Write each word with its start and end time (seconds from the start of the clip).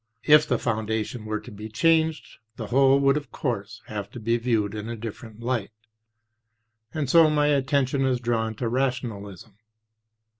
If 0.23 0.47
the 0.47 0.57
foundation 0.57 1.25
were 1.25 1.39
to 1.41 1.51
be 1.51 1.69
changed, 1.69 2.39
the 2.55 2.65
whole 2.65 2.99
would 3.01 3.17
of 3.17 3.31
course 3.31 3.83
have 3.85 4.09
to 4.13 4.19
be 4.19 4.35
viewed 4.37 4.73
in 4.73 4.89
a 4.89 4.95
different 4.95 5.41
light; 5.41 5.69
and 6.91 7.07
so 7.07 7.29
my 7.29 7.49
attention 7.49 8.03
is 8.03 8.19
drawn 8.19 8.55
to 8.55 8.67
Rationalism. 8.67 9.59